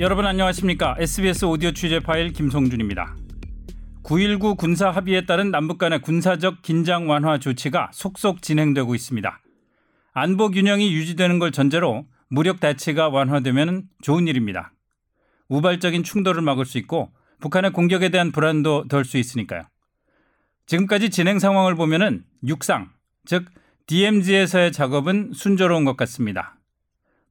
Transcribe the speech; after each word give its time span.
여러분 0.00 0.24
안녕하십니까? 0.24 0.96
SBS 0.98 1.44
오디오 1.44 1.72
취재 1.72 2.00
파일 2.00 2.32
김성준입니다. 2.32 3.16
9.19 4.02 4.56
군사 4.56 4.90
합의에 4.90 5.26
따른 5.26 5.50
남북 5.50 5.76
간의 5.76 6.00
군사적 6.00 6.62
긴장 6.62 7.08
완화 7.08 7.38
조치가 7.38 7.90
속속 7.92 8.40
진행되고 8.40 8.94
있습니다. 8.94 9.42
안보 10.14 10.50
균형이 10.50 10.92
유지되는 10.94 11.38
걸 11.38 11.52
전제로 11.52 12.06
무력 12.28 12.60
대치가 12.60 13.10
완화되면 13.10 13.84
좋은 14.00 14.26
일입니다. 14.26 14.72
우발적인 15.48 16.02
충돌을 16.02 16.40
막을 16.40 16.64
수 16.64 16.78
있고 16.78 17.10
북한의 17.40 17.72
공격에 17.72 18.08
대한 18.08 18.32
불안도 18.32 18.88
덜 18.88 19.04
수 19.04 19.18
있으니까요. 19.18 19.64
지금까지 20.70 21.10
진행 21.10 21.40
상황을 21.40 21.74
보면은 21.74 22.22
육상, 22.46 22.92
즉 23.24 23.46
DMZ에서의 23.88 24.70
작업은 24.70 25.32
순조로운 25.34 25.84
것 25.84 25.96
같습니다. 25.96 26.60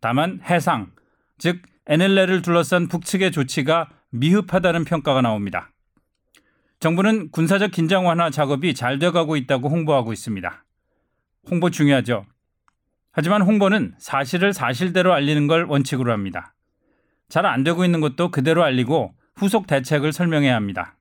다만 0.02 0.42
해상, 0.44 0.92
즉 1.38 1.62
NLL을 1.86 2.42
둘러싼 2.42 2.90
북측의 2.90 3.32
조치가 3.32 3.88
미흡하다는 4.10 4.84
평가가 4.84 5.22
나옵니다. 5.22 5.72
정부는 6.82 7.32
군사적 7.32 7.72
긴장 7.72 8.06
완화 8.06 8.30
작업이 8.30 8.74
잘 8.74 9.00
돼가고 9.00 9.38
있다고 9.38 9.70
홍보하고 9.70 10.12
있습니다. 10.12 10.66
홍보 11.50 11.70
중요하죠. 11.70 12.26
하지만 13.14 13.42
홍보는 13.42 13.96
사실을 14.00 14.52
사실대로 14.52 15.14
알리는 15.14 15.48
걸 15.48 15.64
원칙으로 15.64 16.12
합니다. 16.12 16.56
잘 17.30 17.46
안 17.46 17.64
되고 17.64 17.86
있는 17.86 18.02
것도 18.02 18.32
그대로 18.32 18.66
알리고 18.66 19.14
후속 19.38 19.66
대책을 19.66 20.12
설명해야 20.12 20.54
합니다. 20.54 20.98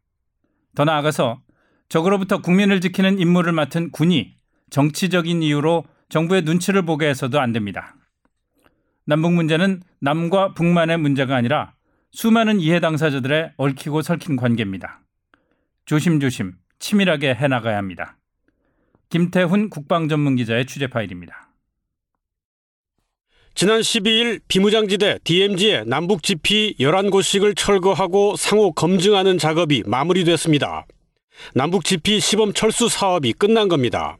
더 0.76 0.84
나아가서 0.84 1.42
적으로부터 1.88 2.38
국민을 2.42 2.80
지키는 2.80 3.18
임무를 3.18 3.52
맡은 3.52 3.90
군이 3.90 4.34
정치적인 4.70 5.42
이유로 5.42 5.84
정부의 6.08 6.42
눈치를 6.42 6.82
보게 6.82 7.08
해서도 7.08 7.40
안 7.40 7.52
됩니다. 7.52 7.94
남북 9.06 9.32
문제는 9.32 9.82
남과 10.00 10.54
북만의 10.54 10.98
문제가 10.98 11.36
아니라 11.36 11.72
수많은 12.12 12.60
이해 12.60 12.80
당사자들의 12.80 13.52
얽히고 13.56 14.02
설킨 14.02 14.36
관계입니다. 14.36 15.00
조심조심 15.86 16.52
치밀하게 16.78 17.34
해나가야 17.34 17.76
합니다. 17.76 18.18
김태훈 19.08 19.70
국방전문기자의 19.70 20.66
취재 20.66 20.86
파일입니다. 20.86 21.48
지난 23.54 23.80
12일 23.80 24.40
비무장지대 24.46 25.18
DMZ의 25.24 25.84
남북 25.86 26.22
지피 26.22 26.76
11곳씩을 26.78 27.56
철거하고 27.56 28.36
상호 28.36 28.72
검증하는 28.72 29.38
작업이 29.38 29.82
마무리됐습니다. 29.86 30.86
남북 31.54 31.84
지피 31.84 32.20
시범 32.20 32.52
철수 32.52 32.88
사업이 32.88 33.32
끝난 33.32 33.68
겁니다. 33.68 34.18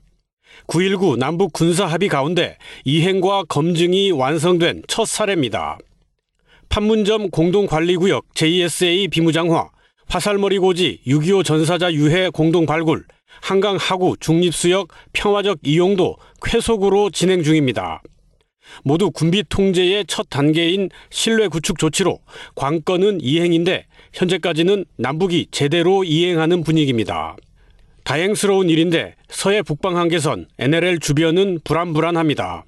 9.19 0.66 1.16
남북 1.16 1.52
군사 1.52 1.86
합의 1.86 2.08
가운데 2.08 2.56
이행과 2.84 3.44
검증이 3.44 4.10
완성된 4.12 4.82
첫 4.88 5.06
사례입니다. 5.06 5.78
판문점 6.68 7.30
공동관리구역 7.30 8.34
JSA 8.34 9.08
비무장화, 9.08 9.70
화살머리 10.08 10.58
고지 10.58 11.00
6.25 11.06 11.44
전사자 11.44 11.92
유해 11.92 12.28
공동 12.30 12.66
발굴, 12.66 13.04
한강 13.40 13.76
하구 13.76 14.16
중립수역 14.18 14.88
평화적 15.12 15.60
이용도 15.62 16.16
쾌속으로 16.42 17.10
진행 17.10 17.42
중입니다. 17.42 18.02
모두 18.84 19.10
군비 19.10 19.44
통제의 19.48 20.04
첫 20.06 20.26
단계인 20.30 20.90
신뢰 21.10 21.48
구축 21.48 21.78
조치로 21.78 22.20
관건은 22.54 23.20
이행인데 23.20 23.86
현재까지는 24.12 24.84
남북이 24.96 25.48
제대로 25.50 26.04
이행하는 26.04 26.62
분위기입니다. 26.62 27.36
다행스러운 28.04 28.70
일인데 28.70 29.14
서해 29.28 29.62
북방 29.62 29.96
한계선 29.96 30.46
NLL 30.58 30.98
주변은 30.98 31.60
불안불안합니다. 31.64 32.64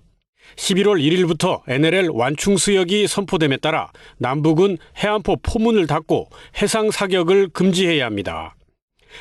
11월 0.56 1.01
1일부터 1.01 1.62
NLL 1.69 2.11
완충 2.12 2.56
수역이 2.56 3.06
선포됨에 3.06 3.59
따라 3.59 3.91
남북은 4.19 4.78
해안포 4.99 5.37
포문을 5.43 5.87
닫고 5.87 6.28
해상 6.61 6.91
사격을 6.91 7.50
금지해야 7.50 8.05
합니다. 8.05 8.55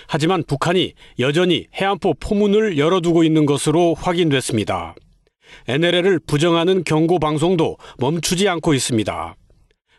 하지만 0.07 0.43
북한이 0.43 0.93
여전히 1.19 1.67
해안포 1.73 2.15
포문을 2.15 2.77
열어두고 2.77 3.23
있는 3.23 3.45
것으로 3.45 3.95
확인됐습니다. 3.95 4.95
NLL을 5.67 6.19
부정하는 6.19 6.83
경고 6.83 7.19
방송도 7.19 7.77
멈추지 7.97 8.47
않고 8.47 8.73
있습니다. 8.73 9.35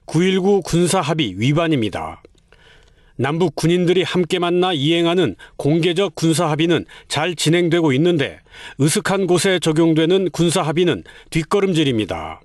9.19 0.07 0.65
군사 0.65 1.01
합의 1.01 1.39
위반입니다. 1.39 2.23
남북 3.17 3.55
군인들이 3.55 4.03
함께 4.03 4.39
만나 4.39 4.73
이행하는 4.73 5.37
공개적 5.57 6.15
군사 6.15 6.49
합의는 6.51 6.87
잘 7.07 7.35
진행되고 7.35 7.93
있는데 7.93 8.39
으슥한 8.81 9.27
곳에 9.27 9.59
적용되는 9.59 10.31
군사 10.31 10.63
합의는 10.63 11.05
뒷걸음질입니다. 11.29 12.41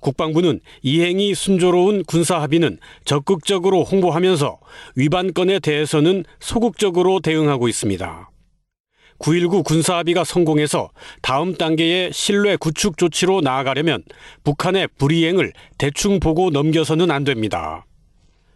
국방부는 0.00 0.60
이행이 0.82 1.34
순조로운 1.34 2.04
군사 2.04 2.40
합의는 2.40 2.78
적극적으로 3.04 3.84
홍보하면서 3.84 4.58
위반건에 4.94 5.58
대해서는 5.58 6.24
소극적으로 6.40 7.20
대응하고 7.20 7.68
있습니다. 7.68 8.30
9.19 9.18 9.64
군사합의가 9.64 10.24
성공해서 10.24 10.90
다음 11.22 11.54
단계의 11.54 12.12
신뢰 12.12 12.56
구축 12.56 12.98
조치로 12.98 13.40
나아가려면 13.40 14.02
북한의 14.44 14.88
불이행을 14.98 15.52
대충 15.78 16.20
보고 16.20 16.50
넘겨서는 16.50 17.10
안 17.10 17.24
됩니다. 17.24 17.84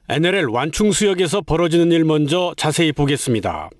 NLL 0.08 0.46
완충 0.46 0.90
수역에서 0.90 1.40
벌어지는 1.40 1.92
일 1.92 2.04
먼저 2.04 2.52
자세히 2.56 2.92
보겠습니다. 2.92 3.70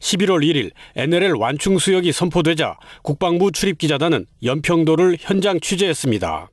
11월 0.00 0.42
1일 0.42 0.70
NLL 0.96 1.34
완충 1.34 1.78
수역이 1.78 2.12
선포되자 2.12 2.78
국방부 3.02 3.52
출입 3.52 3.78
기자단은 3.78 4.26
연평도를 4.42 5.18
현장 5.20 5.60
취재했습니다. 5.60 6.50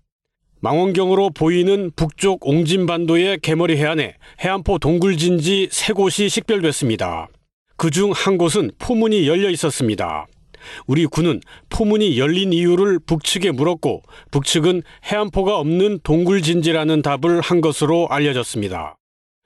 망원경으로 0.59 1.31
보이는 1.31 1.91
북쪽 1.95 2.47
옹진반도의 2.47 3.39
개머리 3.41 3.75
해안에 3.77 4.15
해안포 4.41 4.79
동굴 4.79 5.17
진지 5.17 5.67
세 5.71 5.91
곳이 5.91 6.29
식별됐습니다. 6.29 7.27
그중 7.83 8.13
한 8.13 8.37
곳은 8.37 8.71
포문이 8.79 9.27
열려 9.27 9.49
있었습니다. 9.49 10.25
우리 10.87 11.05
군은 11.05 11.41
포문이 11.67 12.17
열린 12.17 12.53
이유를 12.53 12.99
북측에 13.05 13.51
물었고 13.51 14.03
북측은 14.31 14.83
해안포가 15.03 15.57
없는 15.57 15.99
동굴 16.01 16.41
진지라는 16.41 17.01
답을 17.01 17.41
한 17.41 17.59
것으로 17.59 18.07
알려졌습니다. 18.09 18.95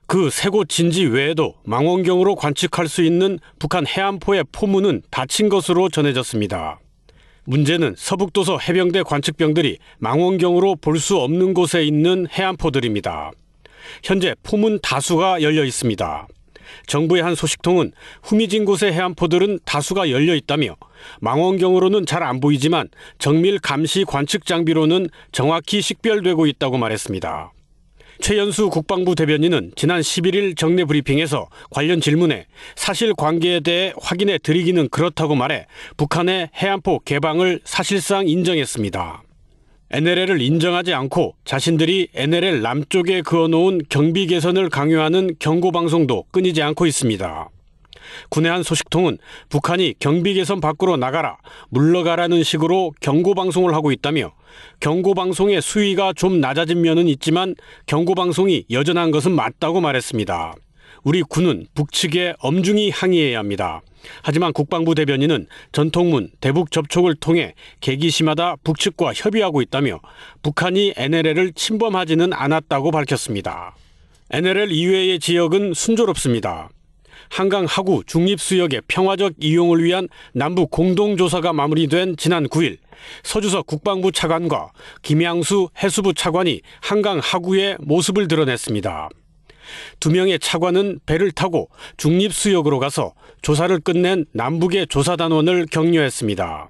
그 0.05 0.27
세 0.29 0.51
곳 0.51 0.69
진지 0.69 1.05
외에도 1.05 1.55
망원경으로 1.65 2.35
관측할 2.35 2.87
수 2.87 3.01
있는 3.01 3.39
북한 3.57 3.87
해안포의 3.87 4.43
포문은 4.51 5.01
닫힌 5.09 5.49
것으로 5.49 5.89
전해졌습니다. 5.89 6.79
문제는 7.45 7.95
서북도서 7.97 8.59
해병대 8.59 9.01
관측병들이 9.01 9.79
망원경으로 9.97 10.75
볼 10.75 10.99
수 10.99 11.17
없는 11.17 11.55
곳에 11.55 11.83
있는 11.83 12.27
해안포들입니다. 12.31 13.31
현재 14.03 14.35
포문 14.43 14.77
다수가 14.83 15.41
열려 15.41 15.63
있습니다. 15.63 16.27
정부의 16.87 17.23
한 17.23 17.35
소식통은 17.35 17.93
후미진 18.23 18.65
곳의 18.65 18.93
해안포들은 18.93 19.59
다수가 19.65 20.09
열려 20.11 20.35
있다며 20.35 20.75
망원경으로는 21.21 22.05
잘 22.05 22.27
안 22.27 22.41
보이지만 22.41 22.89
정밀 23.19 23.59
감시 23.59 24.03
관측 24.03 24.45
장비로는 24.45 25.09
정확히 25.31 25.81
식별되고 25.81 26.45
있다고 26.47 26.77
말했습니다. 26.77 27.53
최연수 28.19 28.69
국방부 28.69 29.13
대변인은 29.15 29.73
지난 29.75 30.01
11일 30.01 30.57
정례 30.57 30.83
브리핑에서 30.85 31.47
관련 31.69 32.01
질문에 32.01 32.47
사실 32.75 33.13
관계에 33.13 33.59
대해 33.59 33.93
확인해 34.01 34.39
드리기는 34.39 34.89
그렇다고 34.89 35.35
말해 35.35 35.67
북한의 35.97 36.49
해안포 36.55 36.99
개방을 37.05 37.61
사실상 37.63 38.27
인정했습니다. 38.27 39.23
NLL을 39.89 40.41
인정하지 40.41 40.93
않고 40.93 41.35
자신들이 41.45 42.09
NLL 42.13 42.61
남쪽에 42.61 43.21
그어놓은 43.21 43.81
경비 43.89 44.27
개선을 44.27 44.69
강요하는 44.69 45.35
경고 45.39 45.71
방송도 45.71 46.25
끊이지 46.31 46.61
않고 46.61 46.85
있습니다. 46.85 47.49
군의 48.29 48.51
한 48.51 48.63
소식통은 48.63 49.17
북한이 49.49 49.95
경비 49.99 50.33
개선 50.33 50.59
밖으로 50.59 50.97
나가라, 50.97 51.37
물러가라는 51.69 52.43
식으로 52.43 52.93
경고 53.01 53.33
방송을 53.33 53.73
하고 53.73 53.91
있다며 53.91 54.33
경고 54.79 55.13
방송의 55.13 55.61
수위가 55.61 56.13
좀 56.13 56.39
낮아진 56.39 56.81
면은 56.81 57.07
있지만 57.07 57.55
경고 57.85 58.15
방송이 58.15 58.65
여전한 58.71 59.11
것은 59.11 59.31
맞다고 59.31 59.81
말했습니다. 59.81 60.55
우리 61.07 61.23
군은 61.23 61.65
북측에 61.73 62.33
엄중히 62.39 62.89
항의해야 62.89 63.39
합니다. 63.39 63.79
하지만 64.23 64.51
국방부 64.51 64.93
대변인은 64.93 65.47
전통문 65.71 66.29
대북 66.41 66.69
접촉을 66.69 67.15
통해 67.15 67.53
계기시마다 67.79 68.57
북측과 68.65 69.13
협의하고 69.13 69.61
있다며 69.61 70.01
북한이 70.43 70.95
NLL을 70.97 71.53
침범하지는 71.53 72.33
않았다고 72.33 72.91
밝혔습니다. 72.91 73.73
NLL 74.31 74.73
이외의 74.73 75.19
지역은 75.19 75.75
순조롭습니다. 75.75 76.67
한강 77.29 77.63
하구 77.63 78.03
중립수역의 78.05 78.81
평화적 78.89 79.35
이용을 79.39 79.85
위한 79.85 80.09
남북 80.33 80.71
공동조사가 80.71 81.53
마무리된 81.53 82.17
지난 82.17 82.49
9일 82.49 82.79
서주석 83.23 83.65
국방부 83.65 84.11
차관과 84.11 84.71
김양수 85.03 85.69
해수부 85.81 86.13
차관이 86.13 86.59
한강 86.81 87.19
하구의 87.19 87.77
모습을 87.79 88.27
드러냈습니다. 88.27 89.07
두 89.99 90.11
명의 90.11 90.39
차관은 90.39 90.99
배를 91.05 91.31
타고 91.31 91.69
중립수역으로 91.97 92.79
가서 92.79 93.13
조사를 93.41 93.79
끝낸 93.79 94.25
남북의 94.33 94.87
조사단원을 94.87 95.67
격려했습니다. 95.71 96.69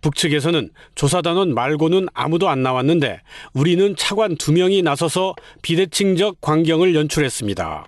북측에서는 0.00 0.70
조사단원 0.94 1.54
말고는 1.54 2.08
아무도 2.14 2.48
안 2.48 2.62
나왔는데 2.62 3.20
우리는 3.52 3.96
차관 3.96 4.36
두 4.36 4.52
명이 4.52 4.82
나서서 4.82 5.34
비대칭적 5.62 6.40
광경을 6.40 6.94
연출했습니다. 6.94 7.86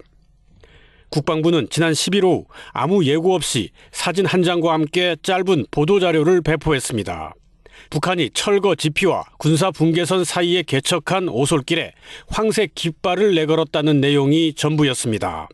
국방부는 1.10 1.68
지난 1.70 1.92
11일 1.92 2.24
오후 2.24 2.46
아무 2.72 3.04
예고 3.04 3.34
없이 3.34 3.70
사진 3.92 4.26
한 4.26 4.42
장과 4.42 4.72
함께 4.72 5.16
짧은 5.22 5.66
보도자료를 5.70 6.42
배포했습니다. 6.42 7.34
북한이 7.90 8.30
철거 8.34 8.74
지피와 8.74 9.24
군사 9.38 9.70
분계선 9.70 10.24
사이에 10.24 10.62
개척한 10.62 11.28
오솔길에 11.28 11.92
황색 12.28 12.74
깃발을 12.74 13.34
내걸었다는 13.34 14.00
내용이 14.00 14.54
전부였습니다. 14.54 15.48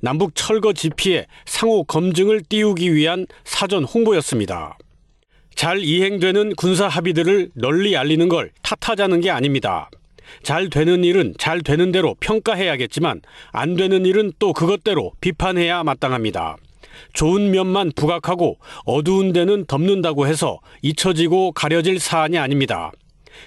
남북 0.00 0.34
철거 0.34 0.72
지피의 0.72 1.26
상호 1.44 1.84
검증을 1.84 2.42
띄우기 2.48 2.94
위한 2.94 3.26
사전 3.44 3.84
홍보였습니다. 3.84 4.78
잘 5.54 5.80
이행되는 5.80 6.54
군사 6.54 6.86
합의들을 6.86 7.50
널리 7.54 7.96
알리는 7.96 8.28
걸 8.28 8.50
탓하자는 8.62 9.20
게 9.20 9.30
아닙니다. 9.30 9.90
잘 10.42 10.68
되는 10.68 11.04
일은 11.04 11.34
잘 11.38 11.62
되는 11.62 11.92
대로 11.92 12.14
평가해야겠지만 12.20 13.22
안 13.52 13.74
되는 13.74 14.04
일은 14.04 14.32
또 14.38 14.52
그것대로 14.52 15.12
비판해야 15.20 15.82
마땅합니다. 15.84 16.56
좋은 17.12 17.50
면만 17.50 17.92
부각하고 17.94 18.58
어두운 18.84 19.32
데는 19.32 19.66
덮는다고 19.66 20.26
해서 20.26 20.58
잊혀지고 20.82 21.52
가려질 21.52 21.98
사안이 22.00 22.38
아닙니다. 22.38 22.92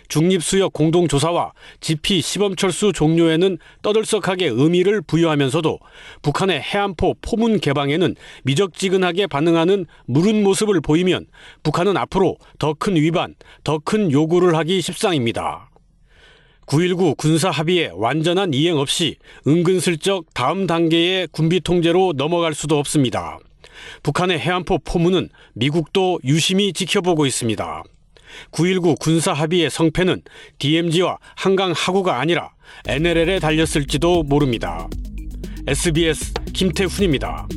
중립수역 0.08 0.74
공동조사와 0.74 1.54
GP 1.82 2.22
시범철수 2.22 2.94
종료에는 2.94 3.58
떠들썩하게 3.82 4.46
의미를 4.48 5.02
부여하면서도 5.02 5.80
북한의 6.22 6.62
해안포 6.62 7.16
포문 7.22 7.60
개방에는 7.60 8.16
미적지근하게 8.44 9.26
반응하는 9.26 9.88
무른 10.06 10.44
모습을 10.44 10.80
보이면 10.82 11.26
북한은 11.64 11.98
앞으로 11.98 12.38
더 12.60 12.76
큰 12.76 12.96
위반, 12.96 13.34
더 13.64 13.80
큰 13.80 14.12
요구를 14.12 14.56
하기 14.58 14.80
십상입니다. 14.82 15.69
9.19 16.70 17.18
군사 17.18 17.50
합의의 17.50 17.92
완전한 17.96 18.54
이행 18.54 18.78
없이 18.78 19.16
은근슬쩍 19.48 20.32
다음 20.36 20.68
단계의 20.68 21.28
군비 21.32 21.62
통제로 21.62 22.14
넘어갈 22.16 22.54
수도 22.54 22.78
없습니다. 22.78 23.40
북한의 24.04 24.40
해안포 24.40 24.80
포문은 24.80 25.30
미국도 25.54 26.20
유심히 26.26 26.72
지켜보고 26.72 27.26
있습니다. 27.26 27.84
9.19 28.52 29.00
군사 29.00 29.34
합의의 29.34 29.72
성패는 29.72 30.22
DMZ와 30.60 31.18
한강 31.36 31.74
하구가 31.76 32.20
아니라 32.20 32.52
NLL에 32.88 33.40
달렸을지도 33.40 34.22
모릅니다. 34.22 34.88
SBS 35.66 36.34
김태훈입니다. 36.54 37.48